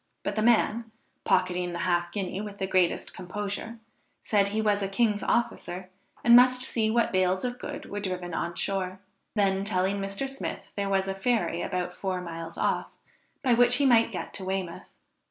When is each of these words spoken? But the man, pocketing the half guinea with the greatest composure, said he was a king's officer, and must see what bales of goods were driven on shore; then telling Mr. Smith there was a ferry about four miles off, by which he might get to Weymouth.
But 0.23 0.35
the 0.35 0.41
man, 0.41 0.89
pocketing 1.25 1.73
the 1.73 1.77
half 1.85 2.11
guinea 2.11 2.41
with 2.41 2.57
the 2.57 2.65
greatest 2.65 3.13
composure, 3.13 3.77
said 4.23 4.47
he 4.47 4.59
was 4.59 4.81
a 4.81 4.87
king's 4.87 5.21
officer, 5.21 5.91
and 6.23 6.35
must 6.35 6.63
see 6.63 6.89
what 6.89 7.11
bales 7.11 7.45
of 7.45 7.59
goods 7.59 7.85
were 7.85 7.99
driven 7.99 8.33
on 8.33 8.55
shore; 8.55 8.99
then 9.35 9.63
telling 9.63 9.99
Mr. 9.99 10.27
Smith 10.27 10.71
there 10.75 10.89
was 10.89 11.07
a 11.07 11.13
ferry 11.13 11.61
about 11.61 11.93
four 11.95 12.19
miles 12.19 12.57
off, 12.57 12.87
by 13.43 13.53
which 13.53 13.75
he 13.75 13.85
might 13.85 14.11
get 14.11 14.33
to 14.33 14.43
Weymouth. 14.43 14.89